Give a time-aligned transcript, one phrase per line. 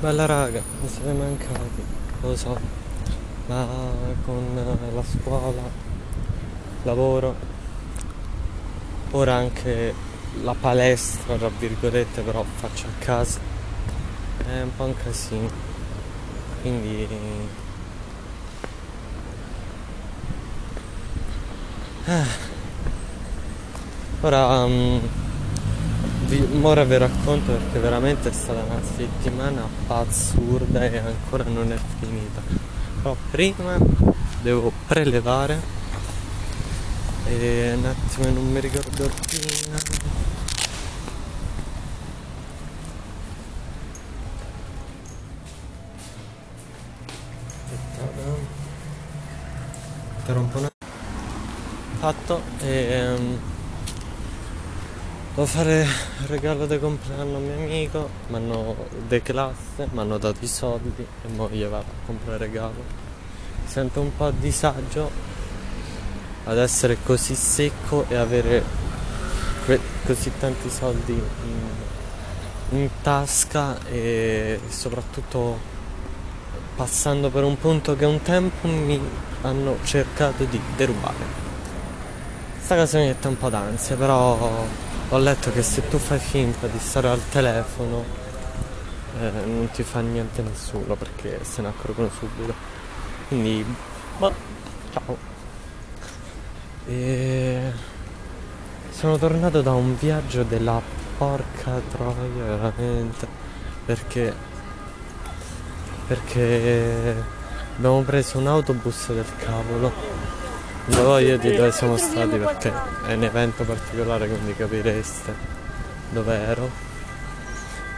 [0.00, 1.82] Bella raga, mi siete mancati,
[2.20, 2.56] lo so,
[3.48, 3.66] ma
[4.24, 4.44] con
[4.94, 5.62] la scuola,
[6.84, 7.34] lavoro,
[9.10, 9.92] ora anche
[10.44, 13.40] la palestra, tra virgolette, però faccio a casa,
[14.46, 15.50] è un po' un casino,
[16.62, 17.08] quindi...
[22.04, 22.26] Ah.
[24.20, 24.62] Ora...
[24.62, 25.27] Um,
[26.28, 31.78] vi, ora vi racconto perché veramente è stata una settimana assurda e ancora non è
[31.98, 32.42] finita.
[33.02, 33.78] Però prima
[34.42, 35.76] devo prelevare
[37.26, 39.76] e un attimo non mi ricordo il PIN.
[50.18, 50.90] Interrompo un attimo.
[52.00, 53.14] Fatto e...
[53.16, 53.56] Um,
[55.38, 58.74] Devo fare il regalo di compleanno a mio amico, mi hanno
[59.06, 62.82] declasse, mi hanno dato i soldi e mo gli vado a comprare regalo.
[63.64, 65.08] Sento un po' a disagio
[66.42, 68.64] ad essere così secco e avere
[70.04, 75.56] così tanti soldi in, in tasca e soprattutto
[76.74, 79.00] passando per un punto che un tempo mi
[79.42, 81.46] hanno cercato di derubare.
[82.60, 86.78] Sta mi mette un po' d'ansia, però ho letto che se tu fai finta di
[86.78, 88.04] stare al telefono
[89.18, 92.52] eh, non ti fa niente nessuno perché se ne accorgono subito.
[93.28, 93.64] Quindi,
[94.18, 94.32] boh,
[94.92, 95.16] ciao.
[96.86, 97.72] E
[98.90, 100.80] sono tornato da un viaggio della
[101.16, 103.26] porca troia, veramente.
[103.84, 104.34] Perché
[106.08, 107.22] perché
[107.76, 109.92] abbiamo preso un autobus del cavolo
[110.88, 112.72] non voglio di dove siamo stati perché
[113.06, 115.34] è un evento particolare quindi capireste
[116.10, 116.70] dove ero.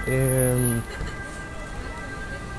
[0.05, 0.83] E, um,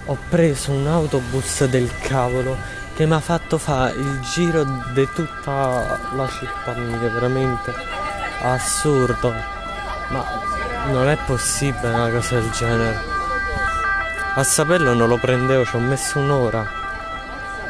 [0.05, 2.57] ho preso un autobus del cavolo
[2.95, 7.73] che mi ha fatto fare il giro di tutta la città veramente
[8.41, 9.31] assurdo.
[10.09, 10.49] Ma
[10.87, 12.99] non è possibile una cosa del genere.
[14.35, 16.65] A saperlo non lo prendevo, ci ho messo un'ora.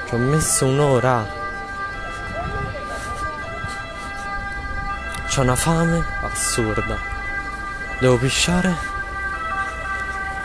[0.07, 1.41] Ci ho messo un'ora.
[5.33, 6.97] C'ho una fame assurda.
[8.01, 8.75] Devo pisciare.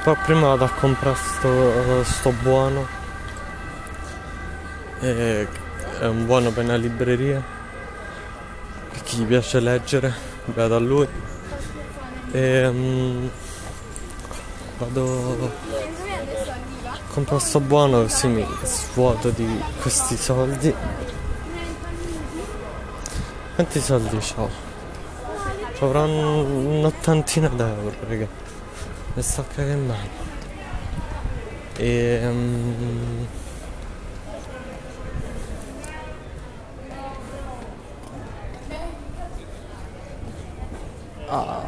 [0.04, 2.86] Poi prima vado a comprare sto, sto buono.
[5.00, 5.48] E
[5.98, 7.42] è un buono per una libreria.
[8.90, 10.14] Per chi gli piace leggere,
[10.44, 11.08] vado a lui.
[12.30, 13.28] E um,
[14.78, 15.52] vado
[16.84, 20.72] a comprare sto buono così mi svuoto di questi soldi.
[23.56, 24.65] Quanti soldi ho?
[25.78, 28.26] Avrò un'ottantina d'euro, raga.
[29.12, 29.94] Mi sto cagando.
[31.76, 32.20] E...
[32.26, 33.26] Um...
[41.26, 41.62] Ah.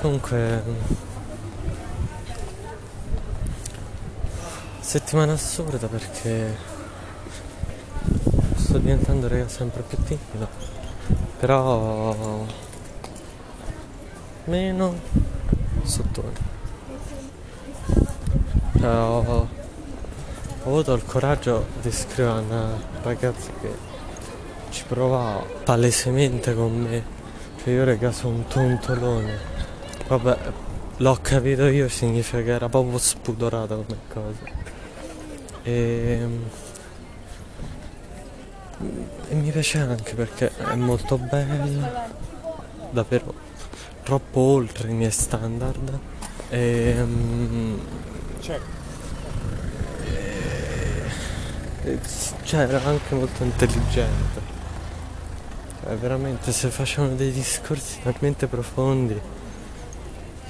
[0.00, 0.62] Comunque...
[4.80, 6.56] Settimana assurda perché
[8.54, 10.75] sto diventando raga sempre più timido
[11.38, 12.44] però
[14.44, 14.94] meno
[15.82, 16.54] sottone
[18.78, 19.48] cioè, ho,
[20.64, 23.70] avuto il coraggio di scrivere a una ragazza che
[24.70, 27.04] ci provava palesemente con me.
[27.62, 29.38] Cioè io raga sono un tontolone.
[30.08, 30.38] Vabbè
[30.98, 34.64] l'ho capito io significa che era proprio spudorata come cosa.
[35.62, 36.28] E e
[39.36, 42.08] mi piace anche perché è molto bella,
[42.90, 43.34] davvero
[44.02, 45.98] troppo oltre i miei standard.
[46.48, 47.80] E, um,
[51.82, 51.98] e,
[52.44, 54.40] cioè era anche molto intelligente.
[55.82, 59.20] Cioè, veramente se facevano dei discorsi talmente profondi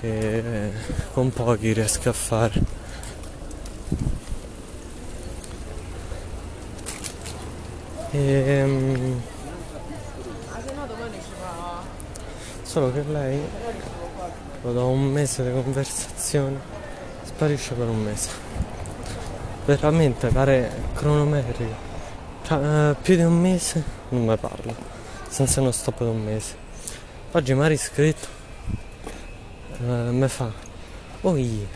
[0.01, 0.73] che
[1.13, 2.76] con pochi riesco a fare.
[8.17, 9.21] Ehm...
[12.63, 13.41] Solo che lei,
[14.63, 16.59] dopo un mese di conversazione,
[17.25, 18.31] sparisce per un mese.
[19.67, 21.85] Veramente pare cronometrico.
[22.43, 24.75] Cioè, uh, più di un mese non mi parla.
[25.29, 26.55] Senza uno stop di un mese.
[27.33, 28.29] Oggi mi ha riscritto.
[29.79, 30.51] Uh, mi fa.
[31.23, 31.67] Oi.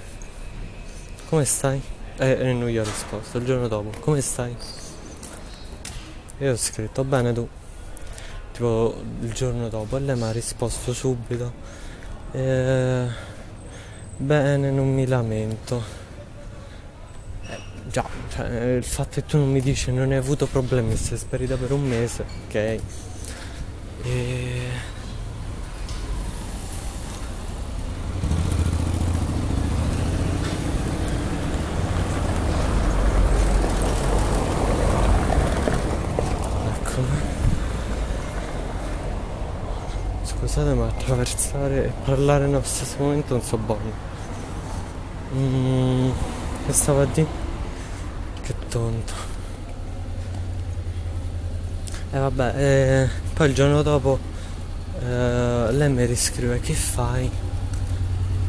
[1.28, 1.81] Come stai?
[2.16, 3.38] E eh, non gli ho risposto.
[3.38, 3.98] Il giorno dopo.
[4.00, 4.56] Come stai?
[6.40, 7.46] Io ho scritto bene tu,
[8.52, 11.52] tipo il giorno dopo, e lei mi ha risposto subito.
[12.32, 13.06] E...
[14.16, 15.82] Bene, non mi lamento.
[17.46, 17.58] Eh,
[17.88, 18.04] già,
[18.34, 18.46] cioè,
[18.76, 21.82] il fatto che tu non mi dici non hai avuto problemi, sei sparita per un
[21.82, 22.54] mese, ok?
[22.54, 22.81] E...
[36.82, 37.19] Eccomi.
[40.25, 44.08] Scusate ma attraversare e parlare nello stesso momento non so buono.
[45.34, 46.10] Mm,
[46.66, 47.26] che stava dire?
[48.40, 49.12] Che tonto.
[52.12, 54.18] E vabbè, eh, poi il giorno dopo
[55.00, 57.30] eh, lei mi riscrive che fai?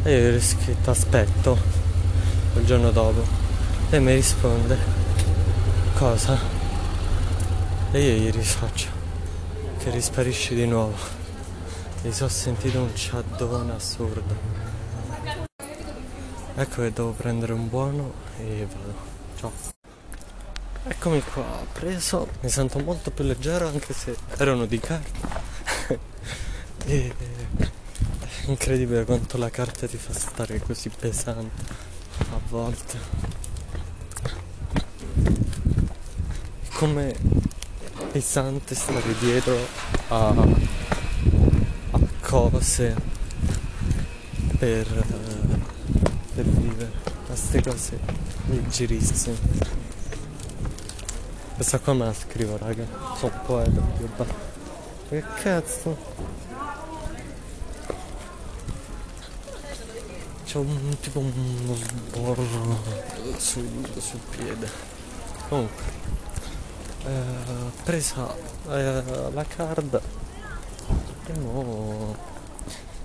[0.03, 1.57] E io gli ho riscritto aspetto
[2.55, 3.23] il giorno dopo.
[3.89, 4.77] Lei mi risponde
[5.95, 6.37] cosa?
[7.91, 8.87] E io gli rifaccio
[9.79, 11.20] che risparisci di nuovo.
[12.03, 14.35] Mi sono sentito un ciaddone assurdo.
[16.55, 18.93] Ecco che devo prendere un buono e vado.
[19.37, 19.51] Ciao.
[20.87, 25.41] Eccomi qua, ho preso, mi sento molto più leggero anche se erano di carta.
[26.85, 27.13] e...
[27.55, 31.73] È incredibile quanto la carta ti fa stare così pesante
[32.17, 32.97] a volte.
[36.73, 37.15] Come
[38.11, 39.55] pesante stare dietro
[40.07, 40.80] a
[42.31, 42.95] cose
[44.57, 44.87] per
[46.33, 46.91] per vivere.
[47.25, 47.99] Queste cose
[48.45, 49.35] leggerissime.
[51.55, 52.87] Questa qua me la scrivo raga.
[53.17, 54.09] Sono poeta io
[55.09, 55.97] che cazzo?
[60.45, 62.79] C'è un tipo uno sborro
[63.39, 64.69] sul, sul piede.
[65.49, 65.83] Comunque
[67.07, 68.33] eh, presa
[68.69, 70.20] eh, la card
[71.27, 72.29] e mo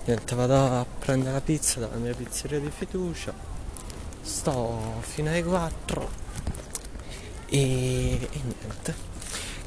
[0.07, 3.33] Niente, vado a prendere la pizza dalla mia pizzeria di fiducia.
[4.21, 6.09] Sto fino alle 4.
[7.47, 8.95] E, e niente.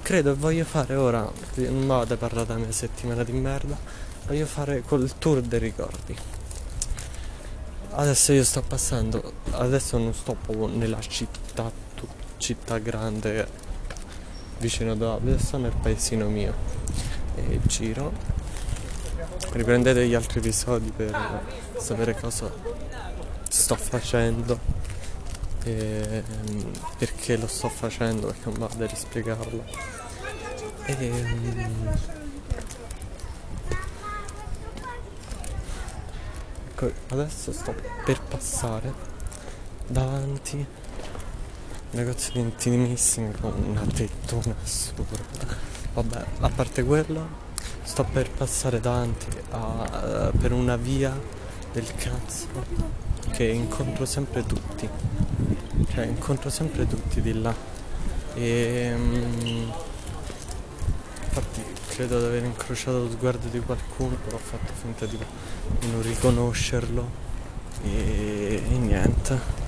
[0.01, 1.31] Credo voglio fare ora.
[1.57, 3.77] Non vado a parlare della mia settimana di merda.
[4.27, 6.17] Voglio fare quel tour dei ricordi.
[7.91, 9.35] Adesso io sto passando.
[9.51, 11.71] Adesso non sto proprio nella città,
[12.39, 13.47] città grande
[14.57, 16.55] vicino dove sto nel paesino mio.
[17.35, 18.40] E giro
[19.53, 21.43] riprendete gli altri episodi per
[21.77, 22.53] sapere cosa
[23.49, 24.59] sto facendo
[25.65, 26.23] e
[26.97, 29.65] perché lo sto facendo perché non vado a rispiegarlo.
[30.87, 31.13] E
[36.69, 37.75] ecco adesso sto
[38.05, 38.93] per passare
[39.87, 40.67] davanti
[41.93, 45.69] negozio di intimissimi con una tettona assurda.
[45.93, 47.49] Vabbè a parte quello
[47.83, 51.19] sto per passare davanti a, uh, per una via
[51.73, 52.47] del cazzo
[53.33, 54.89] che incontro sempre tutti.
[55.89, 57.53] Cioè incontro sempre tutti di là.
[58.35, 59.73] E um,
[61.25, 65.19] infatti credo di aver incrociato lo sguardo di qualcuno però ho fatto finta di
[65.91, 67.29] non riconoscerlo.
[67.83, 69.60] E, e niente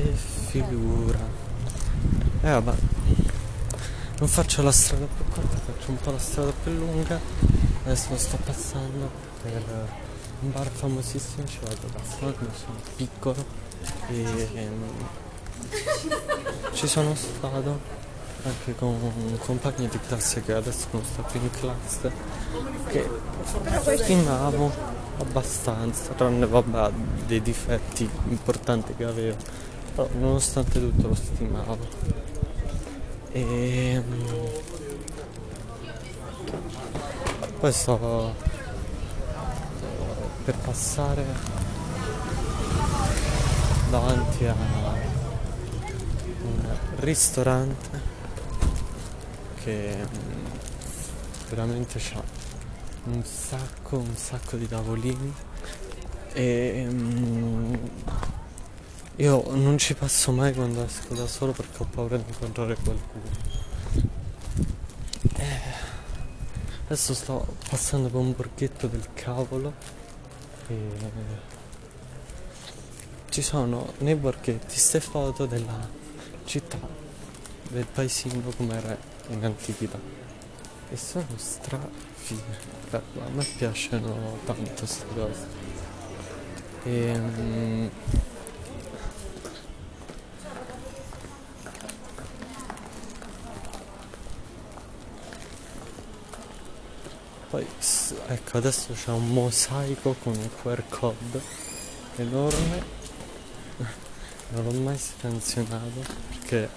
[0.00, 1.18] che figura.
[2.42, 2.74] E eh vabbè,
[4.18, 7.20] non faccio la strada più corta, faccio un po' la strada più lunga.
[7.84, 9.10] Adesso sto passando
[9.42, 9.62] per
[10.40, 13.44] un bar famosissimo, ci vado passando, sono piccolo
[14.08, 15.08] e um,
[16.72, 17.98] ci sono stato
[18.42, 22.10] anche con un compagno di classe che adesso non sta più in classe
[22.88, 23.06] che
[23.98, 24.72] stimavo
[25.18, 26.90] abbastanza tranne vabbè
[27.26, 29.36] dei difetti importanti che avevo
[29.94, 31.78] però nonostante tutto lo stimavo
[33.32, 34.24] e ehm,
[37.58, 38.34] poi sto
[40.44, 41.24] per passare
[43.90, 44.54] davanti a
[46.42, 48.00] un ristorante
[49.62, 50.44] che mm,
[51.50, 52.22] veramente ha
[53.04, 55.34] un sacco un sacco di tavolini
[56.32, 57.78] e um,
[59.20, 63.24] io non ci passo mai quando esco da solo perché ho paura di incontrare qualcuno.
[65.36, 65.60] Eh,
[66.86, 69.74] adesso sto passando per un borghetto del cavolo
[70.68, 70.78] e
[73.28, 75.86] ci sono nei borghetti ste foto della
[76.46, 76.78] città,
[77.68, 78.96] del paesino come era
[79.28, 79.98] in antichità.
[80.88, 82.58] E sono strafine.
[82.88, 85.46] Beh, a me piacciono tanto queste cose.
[86.84, 87.90] E, um,
[97.50, 97.66] poi
[98.28, 101.42] ecco adesso c'è un mosaico con un QR code
[102.16, 102.98] enorme.
[104.50, 106.68] Non l'ho mai scansionato perché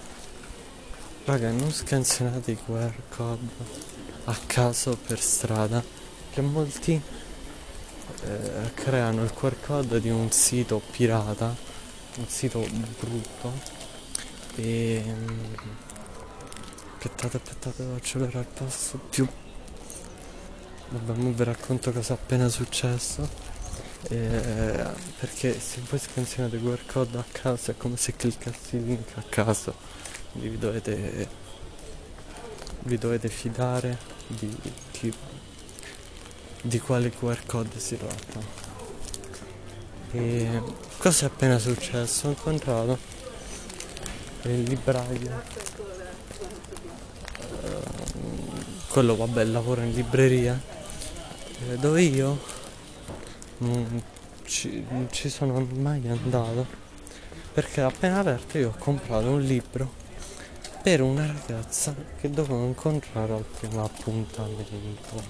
[1.25, 3.47] raga non scansionate i QR code
[4.25, 5.83] a caso per strada
[6.31, 6.99] che molti
[8.23, 11.55] eh, creano il QR code di un sito pirata
[12.17, 12.67] un sito
[12.99, 13.81] brutto.
[14.55, 15.53] E mm,
[16.93, 19.27] aspettate aspettate devo accelerare il passo più
[20.93, 23.27] vabbè ora vi racconto cosa è appena successo.
[24.09, 24.85] Eh,
[25.17, 29.17] perché se voi scansionate il QR code a caso è come se cliccassi il link
[29.17, 29.73] a caso.
[30.31, 31.41] Quindi vi dovete
[32.85, 33.97] vi dovete fidare
[34.27, 34.55] di,
[34.99, 35.13] di,
[36.61, 38.61] di quale QR code si tratta.
[40.11, 40.61] E
[40.97, 42.27] cosa è appena successo?
[42.27, 42.97] ho incontrato
[44.43, 45.41] il libraio.
[47.61, 50.59] Uh, quello vabbè lavora in libreria.
[50.59, 50.72] eh,
[51.79, 52.39] dove io
[53.59, 54.03] non
[54.43, 56.65] ci, ci sono mai andato
[57.53, 60.01] perché appena aperto io ho comprato un libro
[60.81, 65.23] per una ragazza che dovevo incontrare al primo appuntamento.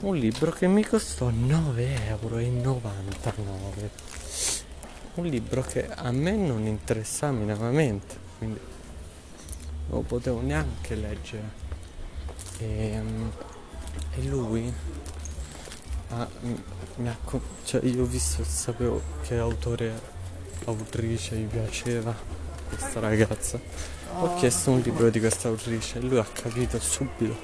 [0.00, 2.38] Un libro che mi costò 9,99 euro.
[5.14, 8.60] Un libro che a me non interessava minimamente, quindi
[9.88, 11.50] non lo potevo neanche leggere.
[12.58, 13.32] E, ehm,
[14.20, 14.72] e lui
[16.10, 16.28] ha,
[16.96, 17.16] mi ha,
[17.64, 19.98] cioè io ho visto e sapevo che autore,
[20.64, 22.14] autrice gli piaceva
[22.68, 23.58] questa ragazza.
[24.18, 27.34] Ho chiesto un libro di questa autrice e lui ha capito subito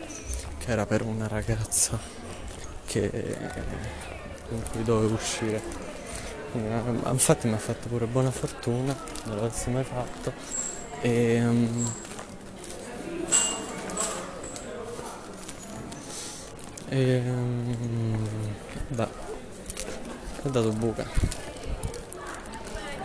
[0.58, 1.98] che era per una ragazza
[2.84, 3.36] che,
[4.48, 5.62] con cui dovevo uscire.
[6.52, 10.32] Eh, infatti mi ha fatto pure buona fortuna, non l'avessi mai fatto.
[11.00, 11.92] E, um,
[16.88, 18.26] e um,
[18.88, 19.08] beh,
[20.42, 21.06] ho dato buca.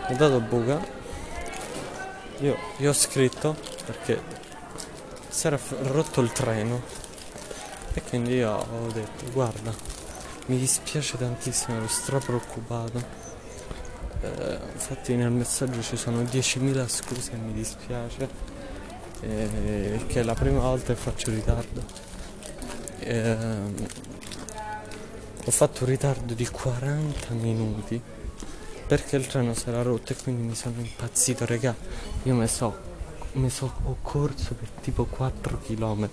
[0.08, 1.00] Ho dato buca
[2.42, 4.20] io, io ho scritto perché
[5.28, 6.82] si era rotto il treno
[7.94, 9.72] e quindi io ho detto guarda
[10.46, 13.20] mi dispiace tantissimo, ero stra preoccupato.
[14.22, 18.28] Eh, infatti nel messaggio ci sono 10.000 scuse mi dispiace.
[19.20, 22.11] Eh, che è la prima volta che faccio ritardo.
[23.04, 23.36] Eh,
[25.44, 28.00] ho fatto un ritardo di 40 minuti
[28.86, 31.74] perché il treno si era rotto e quindi mi sono impazzito, regà.
[32.22, 32.76] Io mi so,
[33.32, 36.10] mi so, ho corso per tipo 4 km.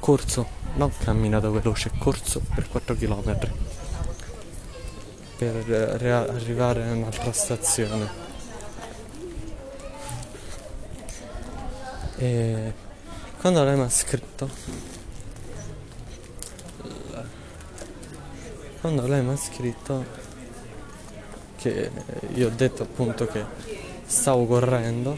[0.00, 3.50] Corso, non camminato veloce, corso per 4 km.
[5.38, 8.22] Per eh, arrivare a un'altra stazione.
[12.16, 12.72] E
[13.40, 14.93] quando lei mi ha scritto
[18.84, 20.04] quando lei mi ha scritto
[21.56, 21.90] che
[22.34, 23.42] io ho detto appunto che
[24.04, 25.16] stavo correndo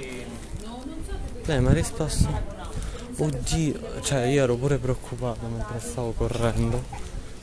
[1.46, 2.28] lei mi ha risposto
[3.16, 6.80] oddio cioè io ero pure preoccupato mentre stavo correndo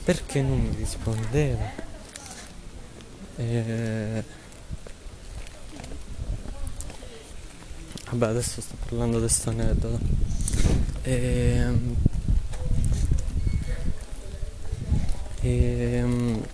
[0.06, 1.70] perché non mi rispondeva?
[3.36, 4.24] E...
[8.12, 10.00] vabbè adesso sto parlando di questo aneddoto.
[11.02, 12.12] E...
[15.44, 16.04] e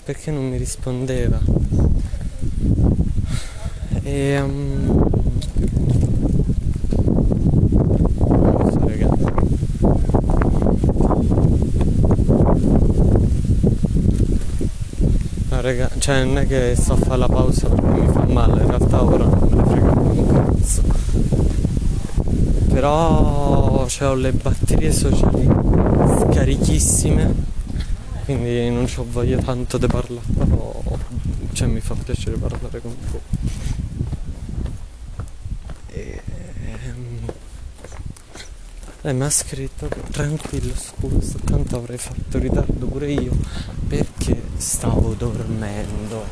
[0.03, 1.39] perché non mi rispondeva
[4.03, 5.07] e, um,
[15.49, 18.61] No, raga, cioè non è che sto a fare la pausa perché mi fa male,
[18.61, 20.81] in realtà ora non me ne frega più un cazzo.
[22.73, 25.47] Però cioè, ho le batterie sociali
[26.21, 27.33] scarichissime,
[28.35, 30.83] quindi non ho voglia tanto di parlare, però
[31.53, 33.21] cioè, mi fa piacere parlare con voi.
[39.01, 43.31] Lei mi ha scritto tranquillo scusa, tanto avrei fatto ritardo pure io
[43.87, 46.23] perché stavo dormendo.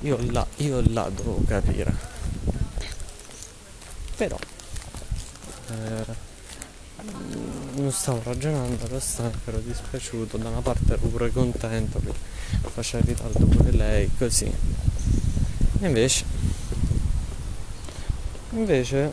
[0.00, 1.94] Io là, io là devo capire.
[4.16, 4.38] Però
[5.68, 6.30] eh,
[7.74, 12.12] non stavo ragionando abbastanza, ero dispiaciuto, da una parte ero pure contento che
[12.68, 14.44] faceva ritardo pure lei, così.
[14.44, 16.24] E invece
[18.50, 19.12] invece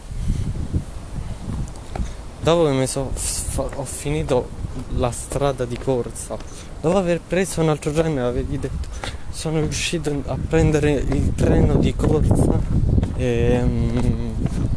[2.41, 3.11] dopo che mi so,
[3.55, 4.49] ho finito
[4.95, 6.37] la strada di corsa,
[6.81, 8.87] dopo aver preso un altro treno, avevi detto,
[9.29, 12.59] sono riuscito a prendere il treno di corsa
[13.17, 14.35] e um,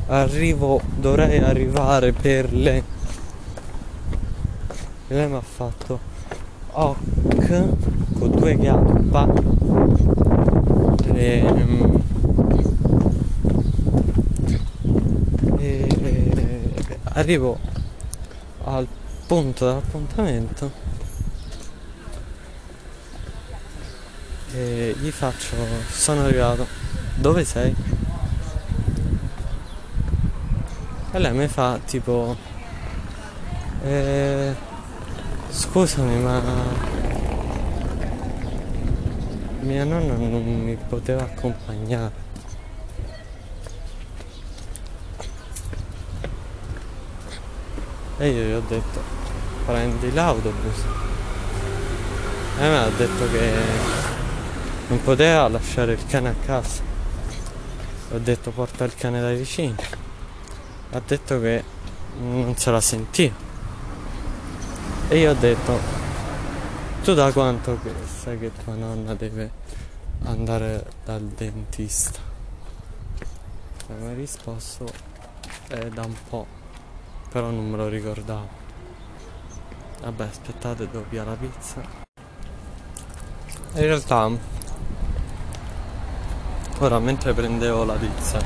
[0.09, 3.00] arrivo, dovrei arrivare per le
[5.12, 6.00] e lei mi ha fatto
[6.71, 6.99] hoc
[8.19, 9.28] con due chiappa
[11.12, 11.45] e,
[15.59, 17.59] e, e arrivo
[18.64, 18.88] al
[19.26, 20.73] punto dell'appuntamento
[24.54, 25.57] e gli faccio
[25.90, 26.66] sono arrivato.
[27.16, 27.75] Dove sei?
[31.11, 32.35] e lei mi fa tipo
[33.85, 34.71] eh,
[35.52, 36.40] scusami ma
[39.61, 42.30] mia nonna non mi poteva accompagnare.
[48.18, 49.02] E io gli ho detto
[49.66, 50.85] prendi l'autobus.
[52.59, 53.52] E mi ha detto che
[54.88, 56.82] non poteva lasciare il cane a casa.
[58.12, 59.75] Ho detto porta il cane dai vicini
[60.94, 61.64] ha detto che
[62.18, 63.51] non se la sentiva
[65.12, 65.78] e io ho detto
[67.02, 69.50] tu da quanto che sai che tua nonna deve
[70.23, 72.19] andare dal dentista?
[73.88, 74.90] E mi ha risposto
[75.69, 76.47] è da un po'
[77.28, 78.49] però non me lo ricordavo.
[80.00, 81.83] Vabbè aspettate do via la pizza.
[83.75, 84.31] In realtà
[86.78, 88.40] ora mentre prendevo la pizza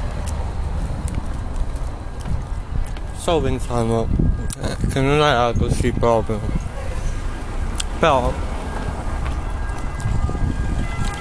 [3.15, 4.09] stavo pensando
[4.61, 6.41] eh, che non era così proprio.
[7.99, 8.33] Però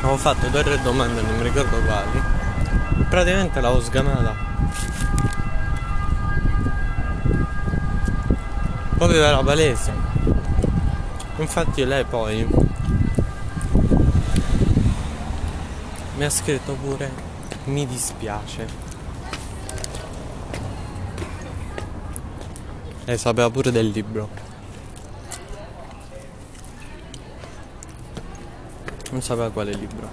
[0.01, 2.21] avevo fatto due o tre domande non mi ricordo quali.
[3.09, 4.45] Praticamente l'avevo sgamata
[9.05, 9.93] proprio era palese.
[11.37, 12.47] Infatti lei poi
[16.15, 17.11] mi ha scritto pure
[17.65, 18.84] mi dispiace
[23.07, 24.29] E sapeva pure del libro.
[29.11, 30.09] Non sapeva quale libro.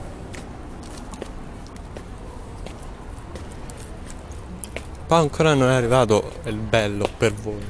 [5.07, 7.65] Poi ancora non è arrivato il bello per voi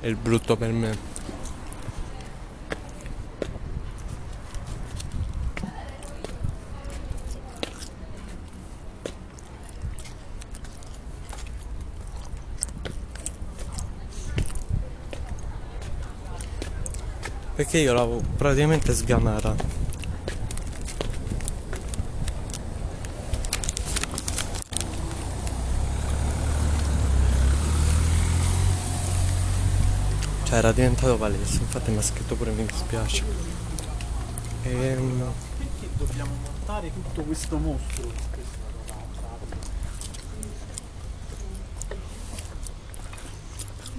[0.00, 1.05] e il brutto per me.
[17.76, 19.54] Perché io l'avevo praticamente sgamata.
[30.44, 33.22] Cioè era diventato palese, infatti mi ha scritto pure mi dispiace.
[34.62, 35.30] Ehm...
[35.58, 38.10] Perché dobbiamo montare tutto questo mostro?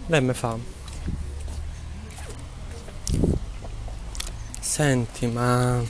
[0.07, 0.76] Lei mi fa
[4.77, 5.81] Senti, ma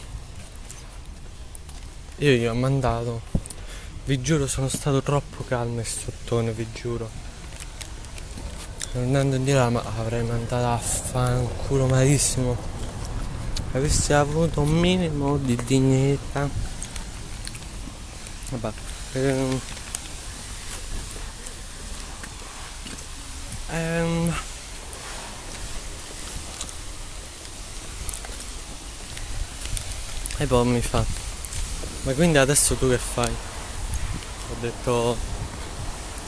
[2.19, 3.19] io gli ho mandato.
[4.05, 7.09] Vi giuro, sono stato troppo calmo e sottone, vi giuro.
[8.93, 12.55] Andando in di là, ma avrei mandato a fanculo malissimo.
[13.73, 16.49] Avessi avuto un minimo di dignità.
[18.51, 18.71] Vabbè.
[19.11, 19.59] Ehm,
[23.69, 24.33] ehm,
[30.39, 31.03] E poi mi fa,
[32.03, 33.27] ma quindi adesso tu che fai?
[34.49, 35.17] Ho detto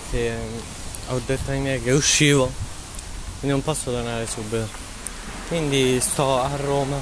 [0.10, 0.36] che
[1.10, 2.52] ho detto ai miei che uscivo,
[3.38, 4.67] quindi non posso tornare subito.
[5.48, 7.00] Quindi sto a Roma,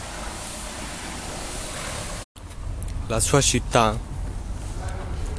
[3.08, 3.98] la sua città,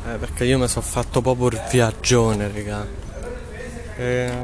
[0.07, 2.87] eh, perché io mi sono fatto proprio il viaggione, raga.
[3.96, 4.40] E...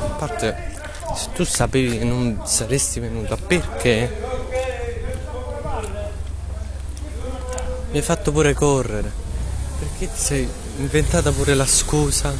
[0.00, 0.77] A parte
[1.18, 4.26] se tu sapevi che non saresti venuta, perché?
[7.90, 9.10] Mi hai fatto pure correre.
[9.78, 12.32] Perché ti sei inventata pure la scusa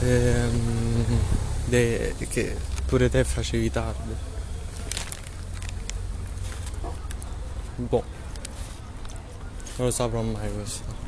[0.00, 1.04] ehm,
[1.66, 4.14] de, che pure te facevi tardi?
[7.76, 8.04] Boh,
[9.76, 11.02] non lo saprò mai questo.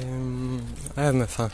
[0.00, 0.62] Ehm,
[1.06, 1.50] eh, mi fa.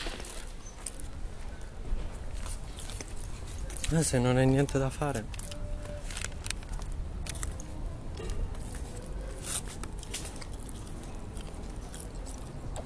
[3.91, 5.25] Eh, se non hai niente da fare.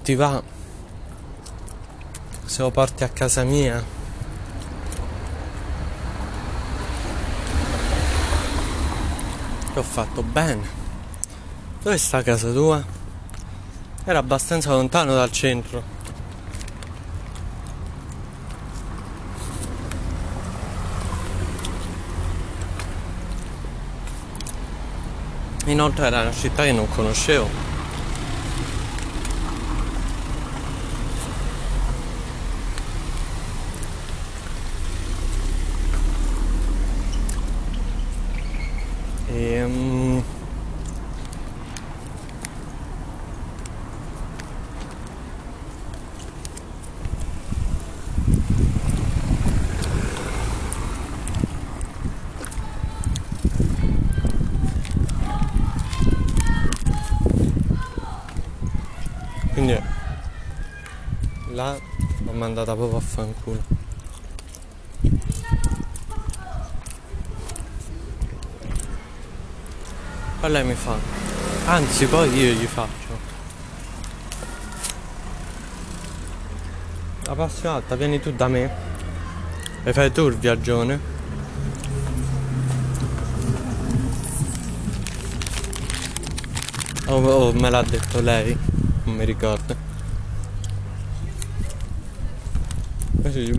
[0.04, 0.44] Ti va?
[2.46, 4.00] Se lo porti a casa mia?
[9.72, 10.80] che ho fatto bene.
[11.82, 12.84] Dove sta casa tua?
[14.04, 16.01] Era abbastanza lontano dal centro.
[25.72, 27.48] Inoltre era una città che non conoscevo.
[39.30, 40.20] E, mm,
[59.62, 59.80] quindi
[61.62, 61.78] là
[62.26, 63.64] l'ho mandata proprio a fanculo.
[70.40, 70.98] Poi lei mi fa.
[71.66, 73.30] Anzi, poi io gli faccio.
[77.26, 78.70] La prossima volta vieni tu da me
[79.84, 81.10] e fai tu il viaggione.
[87.06, 88.58] O o me l'ha detto lei,
[89.04, 89.81] non mi ricordo.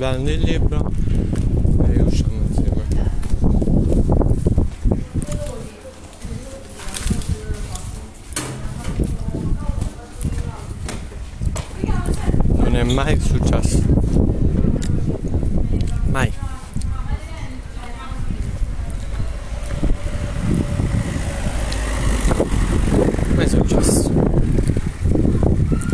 [0.03, 0.91] Prendi il libro
[1.87, 2.83] e usciamo insieme.
[12.57, 13.81] Non è mai successo.
[16.07, 16.33] Mai.
[23.37, 24.11] Mai successo.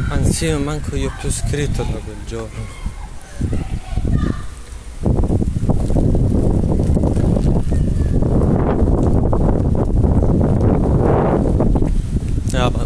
[0.08, 2.86] Anzi io manco io più scritto da quel giorno.
[12.50, 12.82] E vabbè.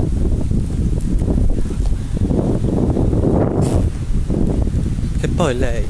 [5.21, 5.85] Che poi lei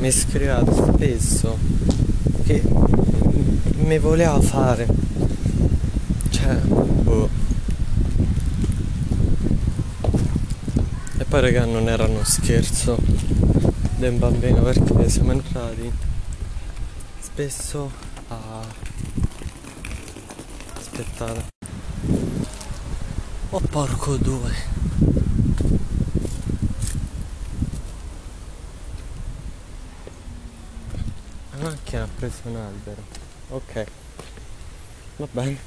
[0.00, 1.56] mi scriveva spesso
[2.44, 2.62] che
[3.76, 4.86] mi voleva fare.
[6.28, 7.26] Cioè, boh.
[11.16, 12.98] E poi raga non era uno scherzo
[13.96, 15.90] del bambino perché siamo entrati
[17.18, 17.90] spesso
[18.28, 18.60] a...
[20.76, 21.44] Aspettate.
[23.48, 24.72] Oh porco due.
[31.62, 33.02] La macchina ha preso un albero.
[33.50, 33.86] Ok.
[35.16, 35.58] Va bene.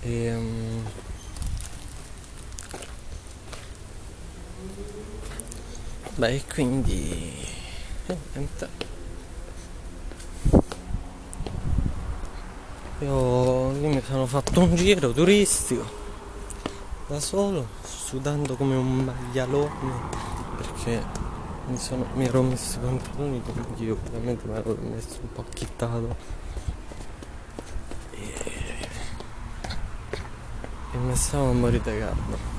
[0.00, 0.84] Ehm...
[6.16, 7.46] Beh, quindi...
[8.06, 8.68] eh, niente.
[13.00, 16.00] Io, io mi sono fatto un giro turistico
[17.08, 20.20] da solo, sudando come un maialone
[20.56, 21.21] perché
[21.72, 25.44] mi, sono, mi ero messo i pantaloni lunghi, io ovviamente mi ero messo un po'
[25.54, 26.16] chittato
[28.10, 28.88] e,
[30.92, 32.50] e mi stavo a morire di caldo.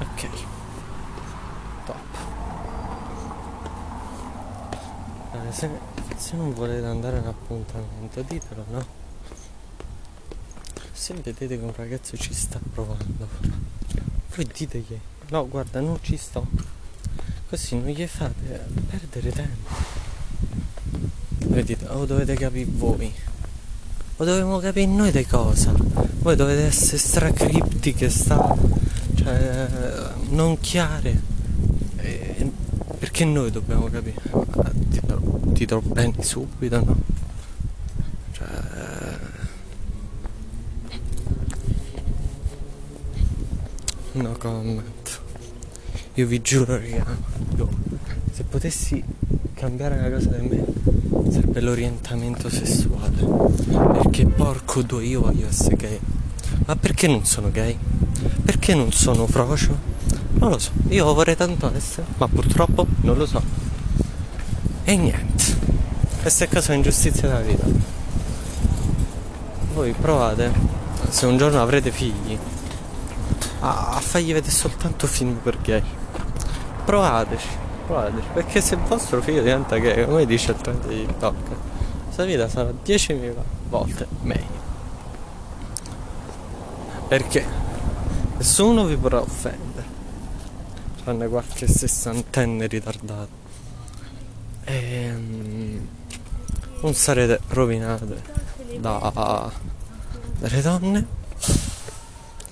[0.00, 0.28] Ok,
[1.86, 1.96] top.
[5.32, 5.70] Eh, se,
[6.16, 8.84] se non volete andare a un appuntamento, ditelo, no?
[10.92, 13.26] Se vedete che un ragazzo ci sta provando,
[14.34, 16.46] voi ditegli, no guarda non ci sto,
[17.48, 19.70] così non gli fate perdere tempo.
[21.46, 23.12] Voi dite, o dovete capire voi,
[24.16, 25.72] o dobbiamo capire noi di cosa,
[26.18, 28.54] voi dovete essere stracriptiche, sta,
[29.14, 29.68] cioè
[30.28, 31.20] non chiare,
[31.96, 32.50] e-
[32.98, 35.00] perché noi dobbiamo capire, Ah, ti
[35.52, 36.96] ti do bene subito, no?
[38.32, 38.46] Cioè...
[44.12, 45.07] No comment.
[46.18, 47.06] Io vi giuro, raga,
[47.56, 47.68] io,
[48.32, 49.00] se potessi
[49.54, 53.24] cambiare una cosa di me sarebbe l'orientamento sessuale.
[53.92, 56.00] Perché porco due io voglio essere gay.
[56.66, 57.78] Ma perché non sono gay?
[58.44, 59.78] Perché non sono frocio?
[60.40, 63.40] Non lo so, io vorrei tanto essere, ma purtroppo non lo so.
[64.82, 65.44] E niente.
[66.20, 67.64] Questa è cosa ingiustizia della vita.
[69.72, 70.50] Voi provate,
[71.10, 72.36] se un giorno avrete figli,
[73.60, 75.82] a, a fargli vedere soltanto film per gay.
[76.88, 77.48] Provateci,
[77.84, 81.36] provateci, perché se il vostro figlio diventa gay, come dice il trend di TikTok,
[82.04, 83.34] questa vita sarà 10.000
[83.68, 84.62] volte meglio.
[87.08, 87.44] Perché
[88.38, 89.86] nessuno vi potrà offendere,
[91.02, 93.28] tranne qualche sessantenne ritardato.
[94.64, 95.12] E
[96.80, 98.22] non sarete rovinate
[98.78, 99.52] da,
[100.38, 101.06] dalle donne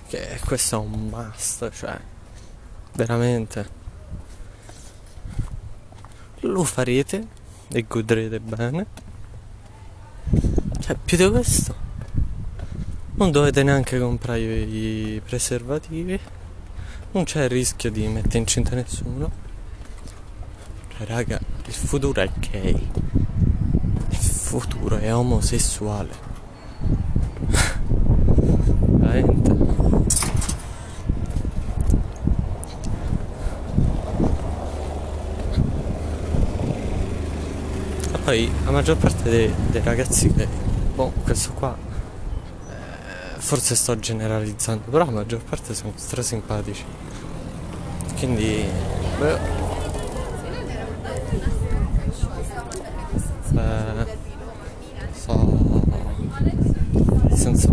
[0.08, 1.98] che questo è un must, cioè
[2.92, 3.75] veramente
[6.40, 7.26] lo farete
[7.68, 8.86] e godrete bene.
[10.80, 11.74] Cioè, più di questo
[13.16, 16.18] non dovete neanche comprare i preservativi.
[17.12, 19.30] Non c'è il rischio di mettere incinta nessuno.
[20.96, 22.90] Cioè, raga, il futuro è gay.
[24.10, 26.10] Il futuro è omosessuale.
[28.98, 29.54] Veramente.
[38.12, 40.48] E poi la maggior parte dei, dei ragazzi che...
[40.96, 41.76] Boh, questo qua...
[41.76, 46.84] eh, forse sto generalizzando, però la maggior parte sono stra simpatici.
[48.18, 48.64] Quindi...
[49.20, 49.38] Beh,
[55.12, 55.84] so
[57.32, 57.68] senza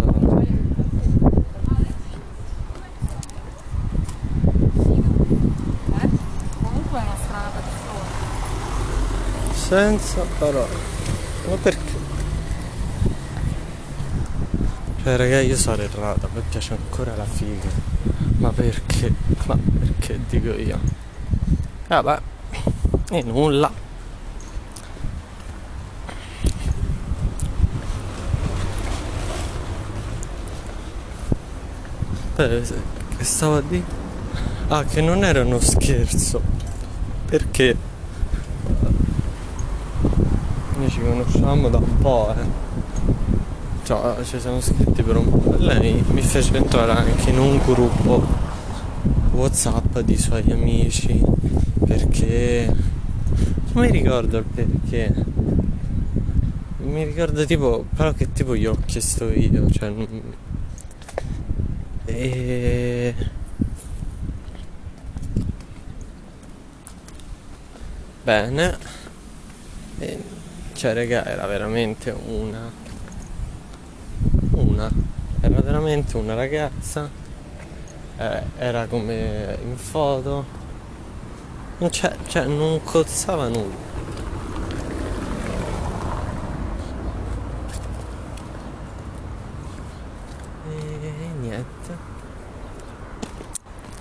[6.61, 8.23] Comunque è una strana persona.
[9.73, 10.75] Senza parole
[11.49, 11.91] ma perché
[15.01, 17.69] cioè raga io sono errato a me piace ancora la figa
[18.38, 19.12] ma perché
[19.45, 20.79] ma perché dico io
[21.88, 22.21] vabbè
[23.09, 23.81] e nulla
[32.36, 32.63] Beh,
[33.15, 33.83] che stavo a dire?
[34.69, 36.41] Ah, che non era uno scherzo.
[37.27, 37.77] Perché?
[40.83, 42.45] Noi ci conosciamo da un po', eh.
[43.84, 45.56] Cioè, ci siamo scritti per un po'.
[45.58, 48.23] Lei mi fece entrare anche in un gruppo
[49.32, 51.19] WhatsApp di suoi amici.
[51.84, 52.71] Perché.
[53.71, 55.13] Non mi ricordo il perché.
[56.84, 57.86] Mi ricordo tipo.
[57.95, 59.67] Però che tipo io ho chiesto io.
[59.71, 59.91] Cioè.
[62.06, 63.15] E.
[68.23, 69.02] Bene.
[70.84, 72.69] Cioè, raga, era veramente una.
[74.52, 74.91] Una.
[75.39, 77.10] Era veramente una ragazza.
[78.17, 80.46] eh, era come in foto.
[81.78, 83.91] Non c'è, cioè, non cozzava nulla.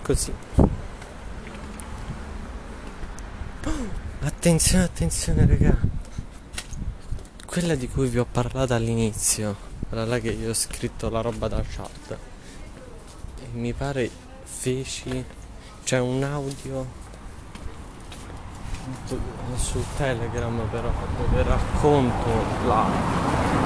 [0.03, 0.35] Così.
[4.25, 6.02] Attenzione, attenzione, raga.
[7.53, 9.55] Quella di cui vi ho parlato all'inizio,
[9.87, 12.17] quella là che io ho scritto la roba da chat.
[13.43, 14.09] E mi pare
[14.43, 15.23] feci.
[15.85, 16.87] C'è un audio
[19.57, 22.27] su Telegram però dove racconto
[22.67, 22.87] la,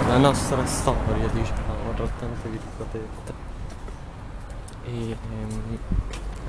[0.09, 3.35] la nostra storia, diciamo, tante virgolette.
[4.85, 5.79] E ehm,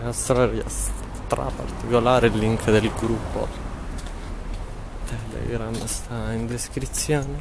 [0.08, 3.67] è storia stra particolare, il link del gruppo
[5.48, 7.40] Telegram sta in descrizione.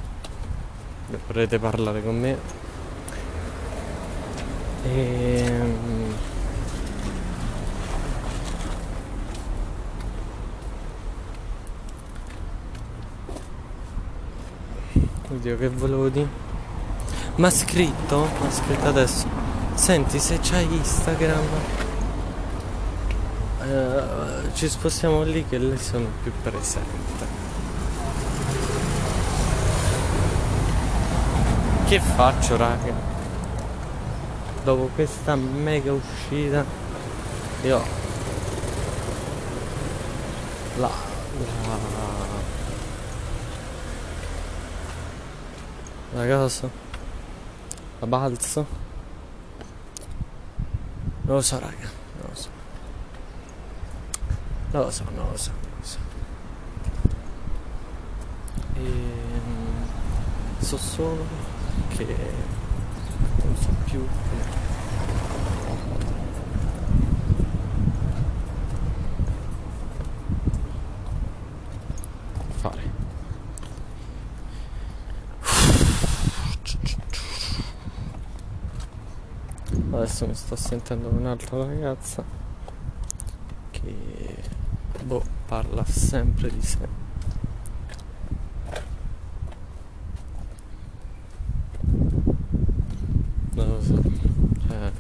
[1.11, 2.39] Se Vorrete parlare con me.
[4.85, 6.15] Ehm,
[15.29, 16.29] Oddio che volevo dire.
[17.37, 18.23] Ma scritto?
[18.23, 19.27] Ha scritto adesso.
[19.75, 21.45] Senti se c'hai Instagram.
[23.63, 27.46] eh, ci spostiamo lì che lei sono più presente.
[31.87, 32.93] Che faccio raga?
[34.65, 36.65] Dopo questa mega uscita
[37.63, 37.81] io
[40.79, 40.91] la,
[46.13, 46.69] la cosa
[48.01, 48.67] la balzo.
[51.23, 52.49] Non lo so raga non lo so.
[54.73, 55.99] Non lo so non lo so non lo so.
[58.75, 59.87] Ehm,
[60.59, 61.55] so solo
[61.89, 62.17] che
[63.43, 64.65] non so più come
[72.57, 72.95] fare
[79.91, 82.23] Adesso mi sto sentendo un'altra ragazza
[83.71, 83.95] che
[85.05, 86.89] boh, parla sempre di sé.
[93.55, 94.03] Non lo so.
[94.67, 94.93] Cioè,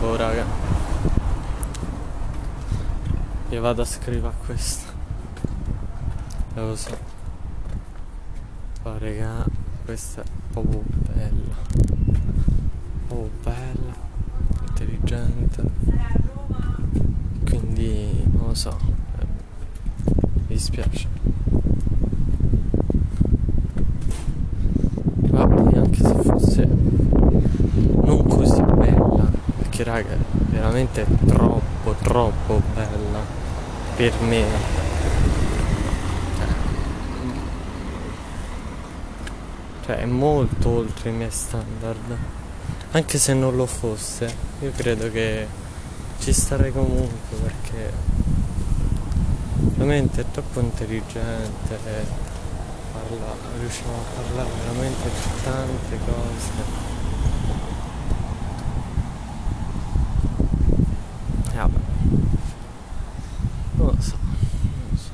[0.00, 0.44] Boh, raga.
[3.58, 4.92] Io vado a scrivere a questo.
[6.54, 6.96] Lo so.
[8.84, 9.44] Oh, raga,
[9.84, 11.56] questa è proprio bella.
[13.08, 13.96] Oh, bella.
[14.68, 15.62] Intelligente.
[17.46, 18.78] Quindi, non lo so.
[18.84, 21.08] Mi dispiace.
[25.30, 30.18] Poi anche se fosse non così bella, perché raga, è
[30.48, 32.97] veramente troppo, troppo bella
[33.98, 34.44] per me.
[39.84, 42.16] Cioè, è molto oltre i miei standard.
[42.92, 45.48] Anche se non lo fosse, io credo che
[46.20, 47.92] ci starei comunque perché
[49.56, 51.78] veramente è troppo intelligente.
[52.92, 56.86] Parla, riusciamo a parlare veramente di tante cose.
[61.52, 61.78] E vabbè.
[63.78, 65.10] Non lo so, non lo so.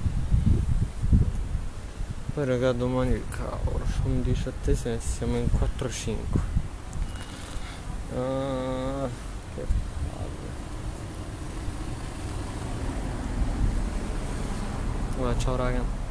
[2.45, 6.15] Poi raga domani il cavolo, sono 17 e siamo in 4-5.
[8.15, 9.09] Ah,
[9.55, 9.67] che
[10.13, 10.53] palle.
[15.17, 16.04] Vabbè, ciao raga.